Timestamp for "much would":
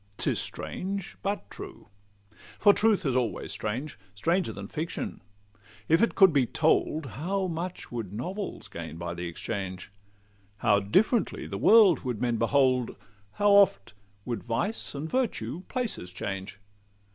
7.45-8.11